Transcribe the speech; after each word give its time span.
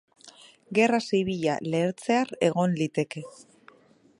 Gerra 0.77 0.99
zibila 1.17 1.57
lehertzear 1.73 2.33
egon 2.49 2.75
liteke. 2.81 3.25